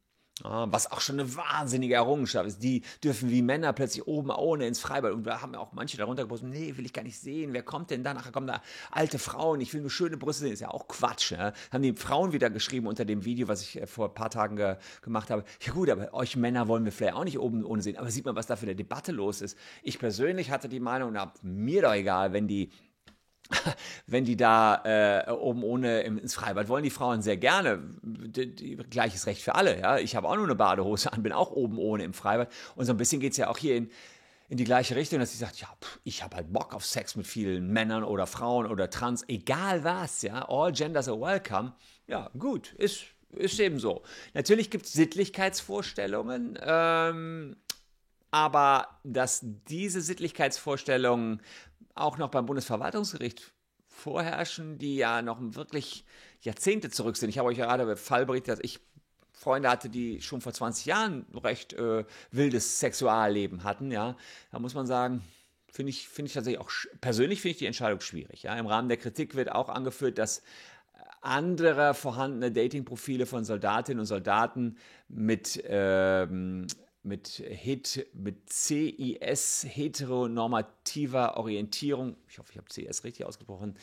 Was 0.44 0.92
auch 0.92 1.02
schon 1.02 1.20
eine 1.20 1.36
wahnsinnige 1.36 1.96
Errungenschaft 1.96 2.48
ist. 2.48 2.62
Die 2.62 2.84
dürfen 3.04 3.32
wie 3.32 3.42
Männer 3.42 3.74
plötzlich 3.74 4.06
oben 4.06 4.30
ohne 4.30 4.68
ins 4.68 4.80
Freibad. 4.80 5.12
Und 5.14 5.24
da 5.24 5.42
haben 5.42 5.54
ja 5.54 5.60
auch 5.60 5.74
manche 5.74 5.98
darunter 5.98 6.24
gepostet, 6.24 6.50
nee, 6.50 6.78
will 6.78 6.86
ich 6.86 6.94
gar 6.94 7.02
nicht 7.02 7.20
sehen. 7.20 7.54
Wer 7.54 7.64
kommt 7.64 7.90
denn 7.90 8.04
da? 8.04 8.14
Nachher 8.14 8.32
kommen 8.32 8.46
da 8.46 8.62
alte 8.92 9.18
Frauen. 9.18 9.62
Ich 9.62 9.74
will 9.74 9.82
nur 9.82 9.90
schöne 9.90 10.16
Brüste 10.16 10.44
sehen. 10.44 10.54
Ist 10.54 10.60
ja 10.60 10.70
auch 10.70 10.88
Quatsch. 10.88 11.32
Ne? 11.32 11.54
Haben 11.72 11.82
die 11.82 11.94
Frauen 11.94 12.34
wieder 12.34 12.52
geschrieben 12.52 12.86
unter 12.86 13.04
dem 13.04 13.26
Video, 13.26 13.48
was 13.48 13.62
ich 13.62 13.82
äh, 13.82 13.88
vor 13.88 14.10
ein 14.10 14.14
paar 14.14 14.30
Tagen 14.30 14.58
ge 14.58 14.76
gemacht 15.02 15.32
habe. 15.32 15.44
Ja 15.62 15.74
gut, 15.74 15.90
aber 15.90 16.14
euch 16.14 16.36
Männer 16.36 16.68
wollen 16.68 16.86
wir 16.86 16.92
vielleicht 16.92 17.16
auch 17.16 17.24
nicht 17.24 17.40
oben 17.40 17.66
ohne 17.66 17.82
sehen. 17.82 17.98
Aber 17.98 18.12
sieht 18.12 18.26
man, 18.26 18.36
was 18.36 18.46
da 18.46 18.56
für 18.56 18.66
eine 18.68 18.76
Debatte 18.76 19.12
los 19.12 19.42
ist. 19.42 19.58
Ich 19.82 19.98
persönlich 19.98 20.52
hatte 20.52 20.70
die 20.70 20.80
Meinung, 20.80 21.14
na, 21.14 21.34
mir 21.42 21.82
doch 21.82 21.94
egal, 21.94 22.34
wenn 22.34 22.48
die 22.48 22.70
wenn 24.08 24.26
die 24.26 24.38
da 24.38 24.82
äh, 25.28 25.32
oben 25.32 25.64
ohne 25.64 26.02
ins 26.02 26.36
Freibad 26.36 26.68
wollen, 26.70 26.84
die 26.84 26.90
Frauen 26.90 27.22
sehr 27.22 27.38
gerne. 27.38 27.80
Die, 28.02 28.54
die, 28.54 28.76
gleiches 28.76 29.26
Recht 29.26 29.42
für 29.42 29.56
alle. 29.56 29.80
Ja? 29.80 29.98
Ich 29.98 30.16
habe 30.16 30.28
auch 30.28 30.36
nur 30.36 30.46
eine 30.46 30.56
Badehose 30.56 31.14
an, 31.14 31.24
bin 31.24 31.32
auch 31.32 31.52
oben 31.52 31.78
ohne 31.78 32.04
im 32.04 32.14
Freibad. 32.14 32.52
Und 32.76 32.86
so 32.86 32.94
ein 32.94 32.98
bisschen 32.98 33.22
geht 33.22 33.32
es 33.32 33.38
ja 33.38 33.50
auch 33.50 33.58
hier 33.58 33.76
in, 33.76 33.90
in 34.50 34.58
die 34.58 34.64
gleiche 34.64 34.96
Richtung, 34.96 35.20
dass 35.20 35.32
sie 35.32 35.38
sagt, 35.38 35.60
ja, 35.60 35.68
pff, 35.82 36.00
ich 36.04 36.24
habe 36.24 36.36
halt 36.36 36.52
Bock 36.52 36.74
auf 36.74 36.86
Sex 36.86 37.16
mit 37.16 37.28
vielen 37.28 37.72
Männern 37.72 38.04
oder 38.04 38.28
Frauen 38.28 38.66
oder 38.66 38.90
Trans, 38.90 39.26
egal 39.28 39.84
was, 39.84 40.22
ja, 40.22 40.48
all 40.48 40.72
genders 40.72 41.08
are 41.08 41.20
welcome. 41.20 41.74
Ja, 42.08 42.30
gut, 42.38 42.74
ist, 42.74 43.06
ist 43.32 43.60
eben 43.60 43.80
so. 43.80 44.04
Natürlich 44.34 44.70
gibt 44.70 44.86
es 44.86 44.94
Sittlichkeitsvorstellungen, 44.94 46.58
ähm, 46.62 47.58
aber 48.32 49.00
dass 49.04 49.42
diese 49.44 50.02
Sittlichkeitsvorstellungen 50.02 51.42
auch 52.02 52.18
noch 52.18 52.30
beim 52.30 52.46
Bundesverwaltungsgericht 52.46 53.54
vorherrschen, 53.88 54.78
die 54.78 54.98
ja 54.98 55.22
noch 55.22 55.38
wirklich 55.40 56.06
Jahrzehnte 56.42 56.90
zurück 56.90 57.18
sind. 57.18 57.30
Ich 57.30 57.38
habe 57.38 57.50
euch 57.50 57.58
ja 57.58 57.66
gerade 57.66 57.98
Fall 57.98 58.26
berichtet, 58.26 58.54
dass 58.54 58.64
ich 58.64 58.80
Freunde 59.34 59.70
hatte, 59.70 59.90
die 59.90 60.22
schon 60.22 60.42
vor 60.42 60.54
20 60.54 60.86
Jahren 60.86 61.26
recht 61.36 61.74
äh, 61.74 62.06
wildes 62.32 62.80
Sexualleben 62.80 63.64
hatten, 63.64 63.92
ja. 63.92 64.16
Da 64.52 64.60
muss 64.60 64.74
man 64.74 64.88
sagen, 64.88 65.24
finde 65.72 65.92
ich, 65.92 66.08
finde 66.08 66.28
ich 66.28 66.34
tatsächlich 66.34 66.60
auch, 66.60 66.72
persönlich 67.02 67.42
finde 67.42 67.52
ich 67.52 67.58
die 67.60 67.68
Entscheidung 67.68 68.02
schwierig. 68.02 68.44
Ja. 68.44 68.58
Im 68.58 68.66
Rahmen 68.66 68.90
der 68.90 68.98
Kritik 68.98 69.36
wird 69.36 69.52
auch 69.52 69.70
angeführt, 69.70 70.18
dass 70.18 70.42
andere 71.22 71.94
vorhandene 71.94 72.52
Datingprofile 72.52 73.26
von 73.26 73.44
Soldatinnen 73.44 74.00
und 74.00 74.06
Soldaten 74.06 74.78
mit 75.08 75.62
ähm, 75.66 76.68
mit 77.04 77.28
HIT, 77.28 78.08
mit 78.14 78.52
CIS, 78.52 79.66
heteronormativer 79.70 81.38
Orientierung, 81.38 82.18
ich 82.28 82.40
hoffe, 82.40 82.52
ich 82.52 82.58
habe 82.58 82.68
CS 82.68 83.04
richtig 83.04 83.26
ausgesprochen, 83.26 83.78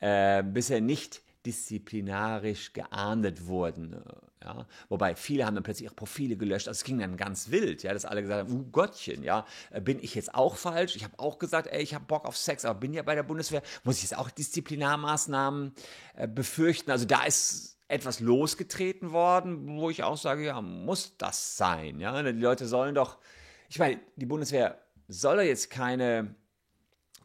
äh, 0.00 0.42
bisher 0.42 0.80
nicht 0.80 1.22
disziplinarisch 1.46 2.72
geahndet 2.72 3.46
wurden. 3.46 4.02
Ja? 4.42 4.66
Wobei 4.88 5.14
viele 5.14 5.44
haben 5.44 5.54
dann 5.54 5.64
plötzlich 5.64 5.84
ihre 5.84 5.94
Profile 5.94 6.36
gelöscht. 6.36 6.68
Also 6.68 6.78
es 6.78 6.84
ging 6.84 6.98
dann 6.98 7.16
ganz 7.16 7.50
wild, 7.50 7.82
ja, 7.82 7.92
dass 7.92 8.04
alle 8.04 8.22
gesagt 8.22 8.48
haben, 8.48 8.60
uh 8.60 8.64
Gottchen, 8.70 9.22
ja, 9.22 9.46
äh, 9.70 9.80
bin 9.80 9.98
ich 10.02 10.14
jetzt 10.14 10.34
auch 10.34 10.56
falsch? 10.56 10.96
Ich 10.96 11.04
habe 11.04 11.18
auch 11.18 11.38
gesagt, 11.38 11.68
ey, 11.68 11.82
ich 11.82 11.94
habe 11.94 12.04
Bock 12.06 12.24
auf 12.24 12.36
Sex, 12.36 12.64
aber 12.64 12.80
bin 12.80 12.94
ja 12.94 13.02
bei 13.02 13.14
der 13.14 13.22
Bundeswehr. 13.22 13.62
Muss 13.84 13.96
ich 13.96 14.02
jetzt 14.02 14.16
auch 14.16 14.30
Disziplinarmaßnahmen 14.30 15.74
äh, 16.16 16.28
befürchten? 16.28 16.90
Also 16.90 17.04
da 17.04 17.24
ist 17.24 17.73
etwas 17.88 18.20
losgetreten 18.20 19.12
worden, 19.12 19.76
wo 19.76 19.90
ich 19.90 20.02
auch 20.02 20.16
sage, 20.16 20.46
ja, 20.46 20.60
muss 20.60 21.16
das 21.16 21.56
sein? 21.56 22.00
Ja, 22.00 22.22
die 22.22 22.40
Leute 22.40 22.66
sollen 22.66 22.94
doch, 22.94 23.18
ich 23.68 23.78
meine, 23.78 24.00
die 24.16 24.26
Bundeswehr 24.26 24.80
soll 25.08 25.36
doch 25.36 25.42
jetzt 25.42 25.70
keine 25.70 26.34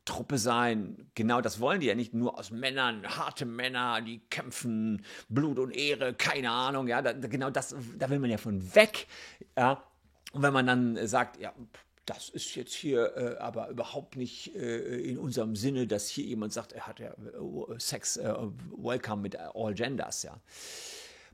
Truppe 0.06 0.38
sein. 0.38 1.10
Genau 1.16 1.39
das 1.39 1.60
wollen 1.60 1.80
die 1.80 1.88
ja 1.88 1.96
nicht 1.96 2.13
nur 2.13 2.38
aus 2.38 2.51
Männern, 2.51 3.06
harte 3.08 3.46
Männer, 3.46 4.01
die 4.01 4.20
kämpfen, 4.30 5.06
Blut 5.30 5.60
und 5.60 5.72
Ehre, 5.72 6.13
keine 6.13 6.51
Ahnung. 6.51 6.88
Ja, 6.88 7.01
da, 7.01 7.13
genau 7.13 7.50
das, 7.50 7.75
da 7.98 8.10
will 8.10 8.20
man 8.20 8.30
ja 8.30 8.38
von 8.38 8.75
weg. 8.75 9.08
Ja, 9.58 9.84
und 10.34 10.42
wenn 10.42 10.54
man 10.54 10.68
dann 10.68 11.08
sagt, 11.08 11.39
ja, 11.39 11.54
das 12.10 12.30
ist 12.30 12.56
jetzt 12.56 12.74
hier 12.74 13.16
äh, 13.16 13.38
aber 13.38 13.70
überhaupt 13.70 14.16
nicht 14.16 14.56
äh, 14.56 14.98
in 14.98 15.20
unserem 15.20 15.56
Sinne, 15.56 15.86
dass 15.86 16.10
hier 16.10 16.25
jemand 16.25 16.54
sagt, 16.54 16.74
er 16.74 16.88
hat 16.88 17.00
ja 17.00 17.12
äh, 17.12 17.80
Sex, 17.80 18.18
äh, 18.18 18.34
Welcome 18.78 19.22
mit 19.22 19.38
all 19.38 19.74
genders, 19.74 20.24
ja. 20.24 20.39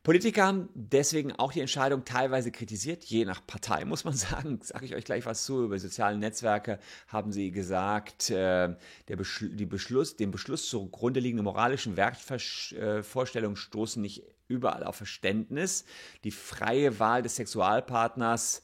Politiker 0.04 0.46
haben 0.46 0.70
deswegen 0.76 1.32
auch 1.32 1.52
die 1.52 1.62
Entscheidung 1.62 2.06
teilweise 2.06 2.52
kritisiert, 2.52 3.04
je 3.06 3.26
nach 3.26 3.42
Partei, 3.48 3.86
muss 3.86 4.04
man 4.04 4.14
sagen. 4.16 4.60
Sage 4.62 4.86
ich 4.86 4.94
euch 4.96 5.06
gleich 5.06 5.26
was 5.26 5.46
zu. 5.46 5.64
Über 5.64 5.80
soziale 5.80 6.18
Netzwerke 6.18 6.78
haben 7.08 7.32
sie 7.32 7.50
gesagt, 7.50 8.30
äh, 8.30 8.76
der 9.08 9.16
Beschl 9.16 9.50
die 9.50 9.66
Beschluss, 9.66 10.16
den 10.16 10.30
Beschluss 10.30 10.70
zugrunde 10.70 11.22
liegende 11.22 11.42
moralischen 11.42 11.98
Wertvorstellungen 11.98 13.56
stoßen 13.56 14.02
nicht 14.02 14.24
überall 14.48 14.84
auf 14.84 14.98
Verständnis. 14.98 15.86
Die 16.24 16.32
freie 16.32 17.00
Wahl 17.00 17.24
des 17.24 17.38
Sexualpartners 17.38 18.62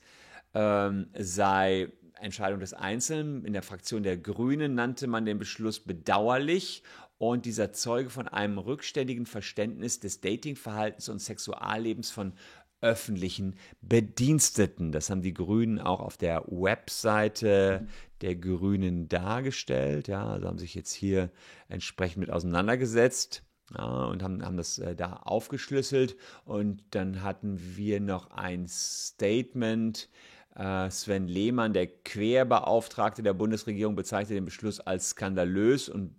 ähm, 0.53 1.07
sei 1.17 1.91
Entscheidung 2.21 2.59
des 2.59 2.73
Einzelnen. 2.73 3.45
In 3.45 3.53
der 3.53 3.63
Fraktion 3.63 4.03
der 4.03 4.17
Grünen 4.17 4.75
nannte 4.75 5.07
man 5.07 5.25
den 5.25 5.39
Beschluss 5.39 5.79
bedauerlich 5.79 6.83
und 7.17 7.45
dieser 7.45 7.71
Zeuge 7.71 8.09
von 8.09 8.27
einem 8.27 8.57
rückständigen 8.57 9.25
Verständnis 9.25 9.99
des 9.99 10.21
Datingverhaltens 10.21 11.07
und 11.09 11.19
Sexuallebens 11.19 12.09
von 12.09 12.33
öffentlichen 12.81 13.55
Bediensteten. 13.81 14.91
Das 14.91 15.09
haben 15.09 15.21
die 15.21 15.33
Grünen 15.33 15.79
auch 15.79 15.99
auf 15.99 16.17
der 16.17 16.43
Webseite 16.47 17.87
der 18.21 18.35
Grünen 18.35 19.07
dargestellt. 19.07 20.07
Ja, 20.07 20.31
also 20.31 20.47
haben 20.47 20.57
sich 20.57 20.73
jetzt 20.75 20.93
hier 20.93 21.31
entsprechend 21.69 22.17
mit 22.17 22.31
auseinandergesetzt. 22.31 23.43
Ja, 23.77 24.05
und 24.05 24.21
haben, 24.21 24.43
haben 24.43 24.57
das 24.57 24.79
äh, 24.79 24.95
da 24.95 25.13
aufgeschlüsselt. 25.13 26.17
Und 26.43 26.83
dann 26.91 27.21
hatten 27.21 27.59
wir 27.77 27.99
noch 27.99 28.31
ein 28.31 28.67
Statement 28.67 30.09
Sven 30.53 31.27
Lehmann, 31.27 31.73
der 31.73 31.87
Querbeauftragte 31.87 33.23
der 33.23 33.33
Bundesregierung, 33.33 33.95
bezeichnet 33.95 34.37
den 34.37 34.45
Beschluss 34.45 34.79
als 34.79 35.11
skandalös 35.11 35.87
und 35.87 36.15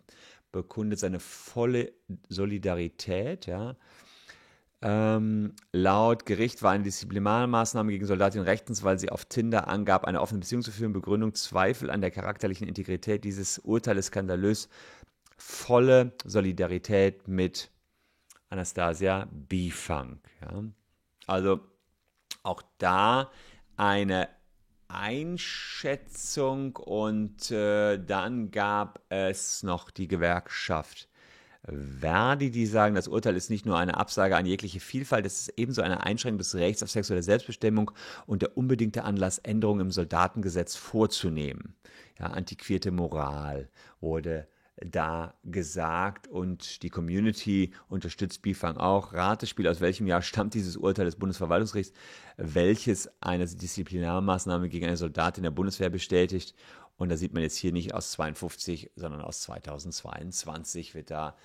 bekundet 0.52 0.98
seine 1.00 1.20
volle 1.20 1.92
Solidarität. 2.28 3.46
Ja. 3.46 3.76
Ähm, 4.80 5.54
laut 5.72 6.26
Gericht 6.26 6.62
war 6.62 6.72
eine 6.72 6.84
Disziplinarmaßnahme 6.84 7.92
gegen 7.92 8.06
Soldatinnen 8.06 8.46
rechtens, 8.46 8.82
weil 8.82 8.98
sie 8.98 9.10
auf 9.10 9.26
Tinder 9.26 9.68
angab, 9.68 10.04
eine 10.04 10.20
offene 10.20 10.40
Beziehung 10.40 10.62
zu 10.62 10.72
führen. 10.72 10.92
Begründung 10.92 11.34
Zweifel 11.34 11.90
an 11.90 12.00
der 12.00 12.10
charakterlichen 12.10 12.66
Integrität 12.66 13.24
dieses 13.24 13.58
Urteils 13.58 14.06
skandalös. 14.06 14.68
Volle 15.36 16.12
Solidarität 16.24 17.28
mit 17.28 17.70
Anastasia 18.48 19.28
Bifang. 19.30 20.20
Ja. 20.40 20.64
Also 21.26 21.60
auch 22.42 22.62
da 22.78 23.30
eine 23.76 24.28
Einschätzung 24.88 26.76
und 26.76 27.50
äh, 27.50 27.98
dann 27.98 28.50
gab 28.50 29.00
es 29.08 29.62
noch 29.62 29.90
die 29.90 30.08
Gewerkschaft 30.08 31.08
Verdi, 31.64 32.50
die 32.50 32.66
sagen, 32.66 32.96
das 32.96 33.06
Urteil 33.06 33.36
ist 33.36 33.48
nicht 33.48 33.66
nur 33.66 33.78
eine 33.78 33.96
Absage 33.96 34.36
an 34.36 34.46
jegliche 34.46 34.80
Vielfalt, 34.80 35.24
es 35.24 35.42
ist 35.42 35.54
ebenso 35.56 35.80
eine 35.82 36.04
Einschränkung 36.04 36.38
des 36.38 36.56
Rechts 36.56 36.82
auf 36.82 36.90
sexuelle 36.90 37.22
Selbstbestimmung 37.22 37.92
und 38.26 38.42
der 38.42 38.56
unbedingte 38.56 39.04
Anlass, 39.04 39.38
Änderungen 39.38 39.82
im 39.82 39.90
Soldatengesetz 39.92 40.74
vorzunehmen. 40.74 41.76
Ja, 42.18 42.26
antiquierte 42.26 42.90
Moral 42.90 43.68
wurde 44.00 44.48
da 44.76 45.34
gesagt 45.44 46.28
und 46.28 46.82
die 46.82 46.88
Community 46.88 47.72
unterstützt 47.88 48.42
Bifang 48.42 48.76
auch. 48.76 49.12
Ratespiel, 49.12 49.68
aus 49.68 49.80
welchem 49.80 50.06
Jahr 50.06 50.22
stammt 50.22 50.54
dieses 50.54 50.76
Urteil 50.76 51.04
des 51.04 51.16
Bundesverwaltungsgerichts, 51.16 51.96
welches 52.36 53.10
eine 53.20 53.46
Disziplinarmaßnahme 53.46 54.68
gegen 54.68 54.86
eine 54.86 54.96
Soldatin 54.96 55.44
der 55.44 55.50
Bundeswehr 55.50 55.90
bestätigt. 55.90 56.54
Und 56.96 57.10
da 57.10 57.16
sieht 57.16 57.34
man 57.34 57.42
jetzt 57.42 57.56
hier 57.56 57.72
nicht 57.72 57.94
aus 57.94 58.12
52, 58.12 58.90
sondern 58.96 59.20
aus 59.20 59.42
2022 59.42 60.94
wird 60.94 61.10
da 61.10 61.36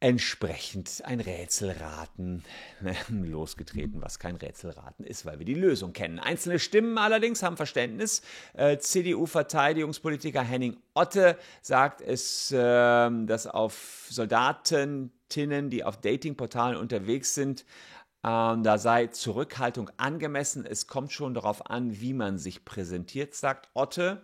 entsprechend 0.00 1.02
ein 1.04 1.20
Rätselraten 1.20 2.44
losgetreten, 3.08 4.00
was 4.00 4.18
kein 4.18 4.36
Rätselraten 4.36 5.04
ist, 5.04 5.26
weil 5.26 5.38
wir 5.40 5.46
die 5.46 5.54
Lösung 5.54 5.92
kennen. 5.92 6.20
Einzelne 6.20 6.60
Stimmen 6.60 6.98
allerdings 6.98 7.42
haben 7.42 7.56
Verständnis. 7.56 8.22
Äh, 8.54 8.78
CDU-Verteidigungspolitiker 8.78 10.42
Henning 10.42 10.76
Otte 10.94 11.36
sagt 11.62 12.00
es, 12.00 12.52
äh, 12.52 12.56
dass 12.56 13.48
auf 13.48 14.06
Soldatinnen, 14.08 15.10
die 15.70 15.82
auf 15.82 16.00
Datingportalen 16.00 16.76
unterwegs 16.76 17.34
sind, 17.34 17.64
ähm, 18.24 18.62
da 18.62 18.78
sei 18.78 19.08
Zurückhaltung 19.08 19.90
angemessen. 19.96 20.64
Es 20.64 20.86
kommt 20.86 21.12
schon 21.12 21.34
darauf 21.34 21.70
an, 21.70 22.00
wie 22.00 22.12
man 22.12 22.38
sich 22.38 22.64
präsentiert, 22.64 23.34
sagt 23.34 23.68
Otte. 23.74 24.22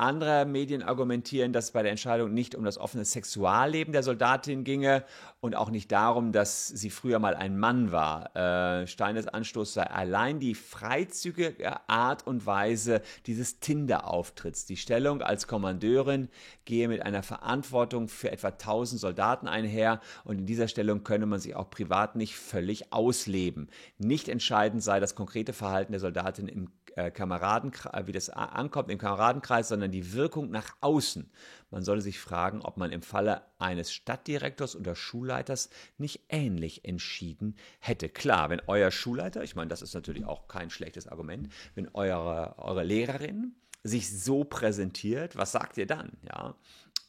Andere 0.00 0.46
Medien 0.46 0.84
argumentieren, 0.84 1.52
dass 1.52 1.66
es 1.66 1.70
bei 1.72 1.82
der 1.82 1.90
Entscheidung 1.90 2.32
nicht 2.32 2.54
um 2.54 2.64
das 2.64 2.78
offene 2.78 3.04
Sexualleben 3.04 3.92
der 3.92 4.04
Soldatin 4.04 4.62
ginge 4.62 5.04
und 5.40 5.56
auch 5.56 5.70
nicht 5.70 5.90
darum, 5.90 6.30
dass 6.30 6.68
sie 6.68 6.90
früher 6.90 7.18
mal 7.18 7.34
ein 7.34 7.58
Mann 7.58 7.90
war. 7.90 8.36
Äh, 8.36 8.86
Steines 8.86 9.26
Anstoß 9.26 9.74
sei 9.74 9.82
allein 9.82 10.38
die 10.38 10.54
freizügige 10.54 11.88
Art 11.88 12.24
und 12.28 12.46
Weise 12.46 13.02
dieses 13.26 13.58
Tinder-Auftritts. 13.58 14.66
Die 14.66 14.76
Stellung 14.76 15.20
als 15.20 15.48
Kommandeurin 15.48 16.28
gehe 16.64 16.86
mit 16.86 17.02
einer 17.02 17.24
Verantwortung 17.24 18.06
für 18.06 18.30
etwa 18.30 18.48
1000 18.48 19.00
Soldaten 19.00 19.48
einher 19.48 20.00
und 20.22 20.38
in 20.38 20.46
dieser 20.46 20.68
Stellung 20.68 21.02
könne 21.02 21.26
man 21.26 21.40
sich 21.40 21.56
auch 21.56 21.70
privat 21.70 22.14
nicht 22.14 22.36
völlig 22.36 22.92
ausleben. 22.92 23.68
Nicht 23.98 24.28
entscheidend 24.28 24.80
sei 24.80 25.00
das 25.00 25.16
konkrete 25.16 25.52
Verhalten 25.52 25.90
der 25.90 26.00
Soldatin 26.00 26.46
im 26.46 26.68
äh, 26.98 27.12
Kameradenkreis, 27.12 28.06
wie 28.08 28.12
das 28.12 28.28
ankommt 28.28 28.90
im 28.90 28.98
Kameradenkreis, 28.98 29.68
sondern 29.68 29.87
die 29.90 30.12
Wirkung 30.12 30.50
nach 30.50 30.76
außen. 30.80 31.30
Man 31.70 31.84
solle 31.84 32.00
sich 32.00 32.18
fragen, 32.18 32.62
ob 32.62 32.76
man 32.76 32.92
im 32.92 33.02
Falle 33.02 33.42
eines 33.58 33.92
Stadtdirektors 33.92 34.76
oder 34.76 34.94
Schulleiters 34.94 35.70
nicht 35.98 36.24
ähnlich 36.28 36.84
entschieden 36.84 37.56
hätte. 37.78 38.08
Klar, 38.08 38.50
wenn 38.50 38.62
euer 38.66 38.90
Schulleiter, 38.90 39.42
ich 39.42 39.56
meine, 39.56 39.68
das 39.68 39.82
ist 39.82 39.94
natürlich 39.94 40.24
auch 40.24 40.48
kein 40.48 40.70
schlechtes 40.70 41.08
Argument, 41.08 41.52
wenn 41.74 41.88
eure, 41.94 42.58
eure 42.58 42.84
Lehrerin 42.84 43.54
sich 43.82 44.10
so 44.22 44.44
präsentiert, 44.44 45.36
was 45.36 45.52
sagt 45.52 45.76
ihr 45.78 45.86
dann? 45.86 46.12
Ja, 46.26 46.54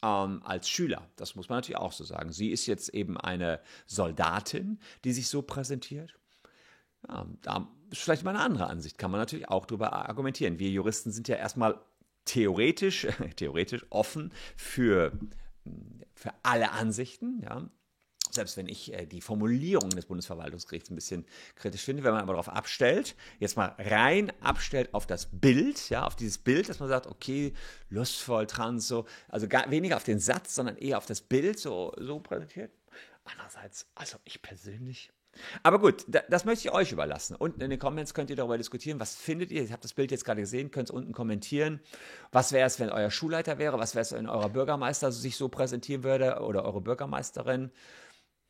ähm, 0.02 0.42
als 0.44 0.68
Schüler. 0.68 1.08
Das 1.16 1.34
muss 1.34 1.48
man 1.48 1.58
natürlich 1.58 1.78
auch 1.78 1.92
so 1.92 2.04
sagen. 2.04 2.32
Sie 2.32 2.50
ist 2.50 2.66
jetzt 2.66 2.90
eben 2.90 3.16
eine 3.16 3.60
Soldatin, 3.86 4.78
die 5.04 5.12
sich 5.12 5.28
so 5.28 5.42
präsentiert. 5.42 6.14
Ja, 7.08 7.26
da 7.42 7.68
ist 7.90 8.02
vielleicht 8.02 8.24
mal 8.24 8.30
eine 8.30 8.40
andere 8.40 8.66
Ansicht, 8.66 8.98
kann 8.98 9.10
man 9.10 9.20
natürlich 9.20 9.48
auch 9.48 9.66
darüber 9.66 9.92
argumentieren. 9.92 10.58
Wir 10.58 10.70
Juristen 10.70 11.10
sind 11.10 11.28
ja 11.28 11.36
erstmal 11.36 11.80
theoretisch, 12.24 13.06
theoretisch 13.36 13.84
offen 13.90 14.32
für, 14.56 15.12
für 16.14 16.32
alle 16.42 16.72
Ansichten, 16.72 17.40
ja. 17.42 17.68
Selbst 18.32 18.56
wenn 18.56 18.68
ich 18.68 18.92
äh, 18.92 19.06
die 19.06 19.20
Formulierung 19.20 19.90
des 19.90 20.06
Bundesverwaltungsgerichts 20.06 20.88
ein 20.90 20.94
bisschen 20.94 21.26
kritisch 21.56 21.82
finde, 21.82 22.04
wenn 22.04 22.12
man 22.12 22.22
aber 22.22 22.34
darauf 22.34 22.48
abstellt, 22.48 23.16
jetzt 23.40 23.56
mal 23.56 23.74
rein 23.76 24.32
abstellt 24.40 24.94
auf 24.94 25.04
das 25.06 25.26
Bild, 25.26 25.90
ja, 25.90 26.06
auf 26.06 26.14
dieses 26.14 26.38
Bild, 26.38 26.68
dass 26.68 26.78
man 26.78 26.88
sagt, 26.88 27.08
okay, 27.08 27.52
lustvoll, 27.88 28.46
trans, 28.46 28.86
so, 28.86 29.04
also 29.28 29.48
gar 29.48 29.68
weniger 29.70 29.96
auf 29.96 30.04
den 30.04 30.20
Satz, 30.20 30.54
sondern 30.54 30.76
eher 30.76 30.98
auf 30.98 31.06
das 31.06 31.22
Bild 31.22 31.58
so, 31.58 31.92
so 31.98 32.20
präsentiert. 32.20 32.70
Andererseits, 33.24 33.86
also 33.96 34.18
ich 34.24 34.40
persönlich 34.42 35.10
aber 35.62 35.78
gut, 35.78 36.06
das 36.28 36.44
möchte 36.44 36.68
ich 36.68 36.74
euch 36.74 36.92
überlassen. 36.92 37.36
Unten 37.36 37.60
in 37.60 37.70
den 37.70 37.78
Comments 37.78 38.12
könnt 38.14 38.30
ihr 38.30 38.36
darüber 38.36 38.58
diskutieren. 38.58 39.00
Was 39.00 39.14
findet 39.14 39.50
ihr? 39.50 39.62
Ich 39.62 39.72
habe 39.72 39.82
das 39.82 39.94
Bild 39.94 40.10
jetzt 40.10 40.24
gerade 40.24 40.40
gesehen, 40.40 40.70
könnt 40.70 40.88
es 40.88 40.94
unten 40.94 41.12
kommentieren. 41.12 41.80
Was 42.32 42.52
wäre 42.52 42.66
es, 42.66 42.80
wenn 42.80 42.90
euer 42.90 43.10
Schulleiter 43.10 43.58
wäre? 43.58 43.78
Was 43.78 43.94
wäre 43.94 44.02
es, 44.02 44.12
wenn 44.12 44.28
euer 44.28 44.48
Bürgermeister 44.48 45.12
sich 45.12 45.36
so 45.36 45.48
präsentieren 45.48 46.04
würde 46.04 46.40
oder 46.40 46.64
eure 46.64 46.80
Bürgermeisterin? 46.80 47.70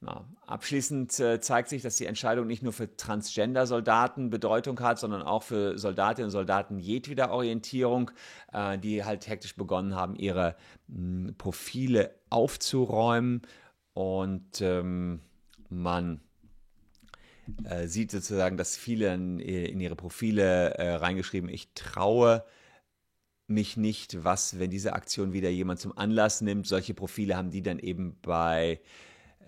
Ja, 0.02 0.24
abschließend 0.46 1.20
äh, 1.20 1.40
zeigt 1.40 1.68
sich, 1.68 1.82
dass 1.82 1.98
die 1.98 2.06
Entscheidung 2.06 2.46
nicht 2.46 2.62
nur 2.62 2.72
für 2.72 2.96
Transgender-Soldaten 2.96 4.30
Bedeutung 4.30 4.80
hat, 4.80 4.98
sondern 4.98 5.20
auch 5.20 5.42
für 5.42 5.76
Soldatinnen 5.76 6.28
und 6.28 6.32
Soldaten 6.32 6.78
jedweder 6.78 7.30
Orientierung, 7.30 8.10
äh, 8.54 8.78
die 8.78 9.04
halt 9.04 9.28
hektisch 9.28 9.56
begonnen 9.56 9.94
haben, 9.94 10.16
ihre 10.16 10.56
mh, 10.88 11.32
Profile 11.36 12.14
aufzuräumen. 12.30 13.42
Und 13.92 14.62
ähm, 14.62 15.20
man 15.68 16.22
äh, 17.64 17.86
sieht 17.86 18.10
sozusagen, 18.10 18.56
dass 18.56 18.76
viele 18.76 19.14
in, 19.14 19.38
in 19.38 19.80
ihre 19.80 19.96
Profile 19.96 20.74
äh, 20.74 20.94
reingeschrieben, 20.94 21.48
ich 21.48 21.72
traue 21.74 22.44
mich 23.46 23.76
nicht, 23.76 24.24
was, 24.24 24.58
wenn 24.58 24.70
diese 24.70 24.92
Aktion 24.92 25.32
wieder 25.32 25.50
jemand 25.50 25.80
zum 25.80 25.96
Anlass 25.96 26.40
nimmt. 26.40 26.66
Solche 26.66 26.94
Profile 26.94 27.36
haben 27.36 27.50
die 27.50 27.62
dann 27.62 27.78
eben 27.78 28.16
bei 28.22 28.80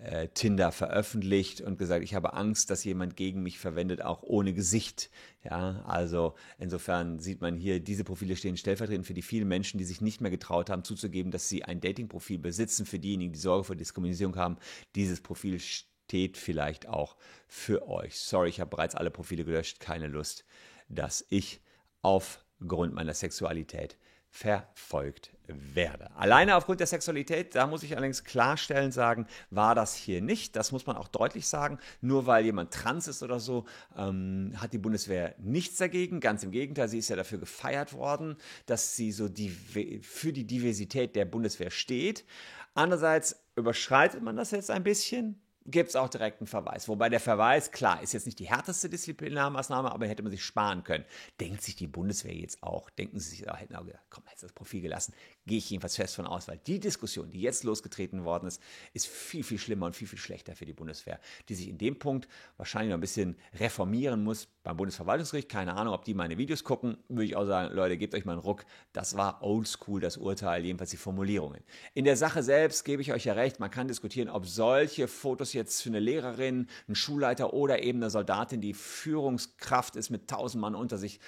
äh, 0.03 0.29
Tinder 0.29 0.73
veröffentlicht 0.73 1.61
und 1.61 1.79
gesagt, 1.79 2.03
ich 2.03 2.15
habe 2.15 2.35
Angst, 2.35 2.71
dass 2.71 2.83
jemand 2.83 3.17
gegen 3.17 3.43
mich 3.43 3.59
verwendet, 3.59 4.03
auch 4.03 4.23
ohne 4.23 4.53
Gesicht. 4.53 5.11
Ja, 5.45 5.83
also 5.87 6.35
insofern 6.59 7.21
sieht 7.21 7.41
man 7.41 7.57
hier, 7.57 7.79
diese 7.79 8.03
Profile 8.03 8.37
stehen 8.37 8.57
stellvertretend 8.57 9.07
für 9.07 9.15
die 9.15 9.23
vielen 9.23 9.49
Menschen, 9.49 9.79
die 9.79 9.85
sich 9.85 10.01
nicht 10.01 10.21
mehr 10.21 10.31
getraut 10.31 10.71
haben, 10.71 10.83
zuzugeben, 10.85 11.31
dass 11.31 11.49
sie 11.49 11.65
ein 11.65 11.81
Datingprofil 11.81 12.39
besitzen, 12.39 12.87
für 12.87 12.99
diejenigen, 12.99 13.33
die 13.33 13.39
Sorge 13.39 13.65
vor 13.65 13.77
Diskriminierung 13.77 14.37
haben. 14.37 14.57
Dieses 14.97 15.21
Profil 15.21 15.61
steht 15.61 15.92
steht 16.13 16.37
vielleicht 16.37 16.87
auch 16.89 17.17
für 17.49 17.89
euch. 17.89 18.19
Sorry, 18.19 18.51
ich 18.51 18.61
habe 18.61 18.69
bereits 18.69 18.95
alle 18.95 19.11
Profile 19.11 19.47
gelöscht. 19.47 19.81
Keine 19.81 20.09
Lust, 20.09 20.45
dass 20.91 21.25
ich 21.31 21.63
aufgrund 22.03 22.93
meiner 22.93 23.15
Sexualität 23.15 23.97
verfolgt 24.29 25.31
werde. 25.47 26.15
Alleine 26.15 26.57
aufgrund 26.57 26.81
der 26.81 26.87
Sexualität, 26.87 27.55
da 27.55 27.67
muss 27.67 27.83
ich 27.83 27.97
allerdings 27.97 28.25
klarstellen 28.25 28.93
sagen, 28.93 29.27
war 29.49 29.75
das 29.75 29.95
hier 29.95 30.21
nicht. 30.21 30.55
Das 30.55 30.71
muss 30.71 30.85
man 30.85 30.99
auch 30.99 31.09
deutlich 31.09 31.49
sagen. 31.49 31.79
Nur 32.03 32.27
weil 32.27 32.45
jemand 32.45 32.75
trans 32.75 33.09
ist 33.09 33.23
oder 33.23 33.41
so, 33.41 33.65
ähm, 33.97 34.53
hat 34.57 34.75
die 34.75 34.79
Bundeswehr 34.79 35.35
nichts 35.39 35.79
dagegen. 35.79 36.21
Ganz 36.21 36.43
im 36.43 36.51
Gegenteil, 36.51 36.89
sie 36.89 36.99
ist 36.99 37.09
ja 37.09 37.17
dafür 37.17 37.39
gefeiert 37.39 37.95
worden, 37.95 38.37
dass 38.67 38.97
sie 38.97 39.13
so 39.13 39.31
die, 39.31 39.49
für 39.49 40.35
die 40.35 40.47
Diversität 40.47 41.17
der 41.17 41.25
Bundeswehr 41.25 41.71
steht. 41.71 42.27
Andererseits 42.75 43.43
überschreitet 43.57 44.23
man 44.23 44.37
das 44.37 44.51
jetzt 44.51 44.71
ein 44.71 44.85
bisschen 44.85 45.42
gibt 45.67 45.91
es 45.91 45.97
auch 45.97 46.09
direkt 46.09 46.41
einen 46.41 46.47
Verweis. 46.47 46.89
Wobei 46.89 47.09
der 47.09 47.21
Verweis, 47.21 47.71
klar, 47.71 48.03
ist 48.03 48.13
jetzt 48.13 48.27
nicht 48.27 48.39
die 48.39 48.49
härteste 48.49 48.89
Disziplinarmaßnahme, 48.89 49.93
aber 49.93 50.07
hätte 50.07 50.23
man 50.23 50.33
sich 50.33 50.45
sparen 50.45 50.85
können. 50.85 51.05
Denkt 51.41 51.63
sich 51.63 51.77
die 51.77 51.87
Bundeswehr 51.87 52.35
jetzt 52.35 52.63
auch, 52.63 52.91
denken 52.91 53.19
sie 53.21 53.31
sich, 53.31 53.51
auch, 53.51 53.59
hätten 53.59 53.77
auch 53.77 53.85
gedacht, 53.85 54.05
komm, 54.11 54.25
jetzt 54.31 54.43
das 54.43 54.53
Profil 54.53 54.83
gelassen, 54.83 55.15
gehe 55.47 55.59
ich 55.59 55.71
jedenfalls 55.71 55.97
fest 55.97 56.15
von 56.17 56.27
aus, 56.27 56.49
weil 56.49 56.59
die 56.59 56.79
Diskussion, 56.79 57.31
die 57.31 57.41
jetzt 57.41 57.65
losgetreten 57.65 58.25
worden 58.25 58.47
ist, 58.47 58.61
ist 58.93 59.07
viel, 59.07 59.43
viel 59.43 59.59
schlimmer 59.59 59.87
und 59.87 59.97
viel, 59.97 60.07
viel 60.07 60.19
schlechter 60.19 60.55
für 60.55 60.67
die 60.67 60.73
Bundeswehr, 60.73 61.21
die 61.49 61.55
sich 61.55 61.69
in 61.69 61.79
dem 61.79 61.99
Punkt 61.99 62.29
wahrscheinlich 62.57 62.91
noch 62.91 62.99
ein 62.99 63.01
bisschen 63.01 63.37
reformieren 63.59 64.23
muss 64.23 64.47
beim 64.63 64.77
Bundesverwaltungsgericht. 64.77 65.49
Keine 65.49 65.75
Ahnung, 65.75 65.95
ob 65.95 66.05
die 66.05 66.15
meine 66.15 66.39
Videos 66.39 66.63
gucken, 66.65 66.97
würde 67.09 67.25
ich 67.25 67.37
auch 67.37 67.45
sagen, 67.45 67.75
Leute, 67.75 67.97
gebt 67.97 68.15
euch 68.15 68.25
mal 68.25 68.33
einen 68.33 68.43
Ruck. 68.43 68.65
Das 68.93 69.17
war 69.17 69.43
oldschool, 69.43 70.01
das 70.01 70.17
Urteil, 70.17 70.65
jedenfalls 70.65 70.91
die 70.91 70.97
Formulierungen. 70.97 71.63
In 71.95 72.05
der 72.05 72.17
Sache 72.17 72.43
selbst 72.43 72.85
gebe 72.85 73.03
ich 73.03 73.13
euch 73.13 73.25
ja 73.25 73.33
recht, 73.33 73.59
man 73.59 73.71
kann 73.71 73.89
diskutieren, 73.89 74.29
ob 74.29 74.47
solche 74.47 75.09
Fotos 75.09 75.53
jetzt 75.53 75.83
für 75.83 75.89
eine 75.89 76.01
Lehrerin, 76.01 76.69
einen 76.87 76.95
Schulleiter 76.95 77.53
oder 77.53 77.83
eben 77.83 77.99
eine 77.99 78.11
Soldatin, 78.11 78.61
die 78.61 78.75
Führungskraft 78.75 79.97
ist 79.97 80.11
mit 80.11 80.29
tausend 80.29 80.61
Mann 80.61 80.75
unter 80.75 80.99
sich, 80.99 81.21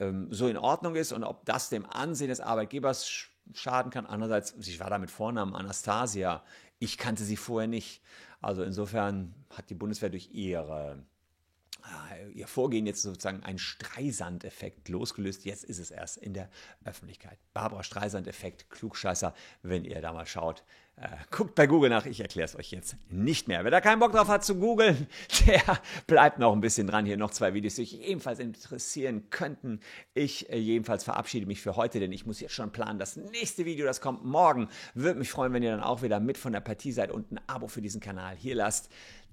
ähm, 0.00 0.28
so 0.30 0.46
in 0.48 0.56
Ordnung 0.56 0.94
ist 0.94 1.12
und 1.12 1.24
ob 1.24 1.44
das 1.44 1.70
dem 1.70 1.84
Ansehen 1.86 2.28
des 2.28 2.40
Arbeitgebers 2.40 3.06
schaden 3.54 3.90
kann. 3.90 4.06
Andererseits, 4.06 4.54
ich 4.58 4.80
war 4.80 4.90
da 4.90 4.98
mit 4.98 5.10
Vornamen 5.10 5.54
Anastasia. 5.54 6.42
Ich 6.78 6.98
kannte 6.98 7.24
sie 7.24 7.36
vorher 7.36 7.68
nicht. 7.68 8.02
Also 8.40 8.62
insofern 8.62 9.34
hat 9.50 9.70
die 9.70 9.74
Bundeswehr 9.74 10.10
durch 10.10 10.30
ihre 10.32 11.04
ihr 12.38 12.46
Vorgehen 12.46 12.86
jetzt 12.86 13.02
sozusagen 13.02 13.42
einen 13.42 13.58
Streisand-Effekt 13.58 14.88
losgelöst. 14.88 15.44
Jetzt 15.44 15.64
ist 15.64 15.78
es 15.78 15.90
erst 15.90 16.16
in 16.18 16.34
der 16.34 16.48
Öffentlichkeit. 16.84 17.38
Barbara 17.52 17.82
Streisand-Effekt, 17.82 18.70
Klugscheißer, 18.70 19.34
wenn 19.62 19.84
ihr 19.84 20.00
da 20.00 20.12
mal 20.12 20.26
schaut. 20.26 20.64
Äh, 21.00 21.08
guckt 21.30 21.54
bei 21.54 21.68
Google 21.68 21.90
nach, 21.90 22.06
ich 22.06 22.18
erkläre 22.20 22.46
es 22.46 22.56
euch 22.56 22.72
jetzt 22.72 22.96
nicht 23.08 23.46
mehr. 23.46 23.62
Wer 23.62 23.70
da 23.70 23.80
keinen 23.80 24.00
Bock 24.00 24.10
drauf 24.10 24.26
hat 24.26 24.44
zu 24.44 24.56
googeln, 24.56 25.06
der 25.46 25.62
bleibt 26.08 26.40
noch 26.40 26.52
ein 26.52 26.60
bisschen 26.60 26.88
dran. 26.88 27.06
Hier 27.06 27.16
noch 27.16 27.30
zwei 27.30 27.54
Videos, 27.54 27.76
die 27.76 27.82
euch 27.82 27.94
ebenfalls 28.00 28.40
interessieren 28.40 29.30
könnten. 29.30 29.80
Ich 30.14 30.50
äh, 30.50 30.58
jedenfalls 30.58 31.04
verabschiede 31.04 31.46
mich 31.46 31.60
für 31.60 31.76
heute, 31.76 32.00
denn 32.00 32.10
ich 32.10 32.26
muss 32.26 32.40
jetzt 32.40 32.54
schon 32.54 32.72
planen. 32.72 32.98
Das 32.98 33.16
nächste 33.16 33.64
Video, 33.64 33.86
das 33.86 34.00
kommt 34.00 34.24
morgen. 34.24 34.68
Würde 34.94 35.18
mich 35.18 35.30
freuen, 35.30 35.52
wenn 35.52 35.62
ihr 35.62 35.70
dann 35.70 35.84
auch 35.84 36.02
wieder 36.02 36.18
mit 36.18 36.36
von 36.36 36.52
der 36.52 36.60
Partie 36.60 36.90
seid 36.90 37.12
und 37.12 37.30
ein 37.30 37.40
Abo 37.46 37.68
für 37.68 37.82
diesen 37.82 38.00
Kanal 38.00 38.34
hier 38.34 38.56
lasst. 38.56 38.90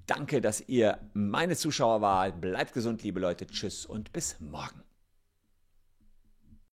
Danke, 0.08 0.40
dass 0.40 0.62
ihr 0.68 1.00
meine 1.14 1.56
Zuschauer 1.56 2.02
wart. 2.02 2.40
Bleibt 2.40 2.74
gesund, 2.74 3.02
liebe 3.04 3.20
Leute. 3.20 3.48
Tschüss 3.48 3.86
und 3.86 4.14
bis 4.14 4.40
morgen. 4.40 4.84